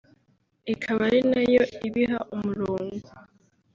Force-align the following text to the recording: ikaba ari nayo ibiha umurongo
ikaba 0.73 1.01
ari 1.07 1.19
nayo 1.31 1.63
ibiha 1.87 2.19
umurongo 2.35 3.07